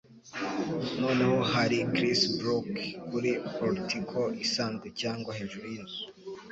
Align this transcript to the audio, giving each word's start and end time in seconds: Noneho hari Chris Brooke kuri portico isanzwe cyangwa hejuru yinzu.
Noneho 1.01 1.37
hari 1.51 1.77
Chris 1.95 2.21
Brooke 2.37 2.85
kuri 3.09 3.31
portico 3.55 4.21
isanzwe 4.45 4.87
cyangwa 5.01 5.31
hejuru 5.39 5.65
yinzu. 5.73 6.01